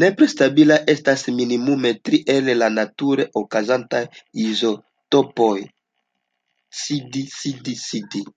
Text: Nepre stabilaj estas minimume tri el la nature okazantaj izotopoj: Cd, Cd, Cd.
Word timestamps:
Nepre 0.00 0.26
stabilaj 0.32 0.76
estas 0.94 1.24
minimume 1.38 1.92
tri 2.10 2.20
el 2.36 2.50
la 2.60 2.70
nature 2.76 3.26
okazantaj 3.42 4.04
izotopoj: 4.46 5.52
Cd, 6.86 7.28
Cd, 7.38 7.78
Cd. 7.88 8.28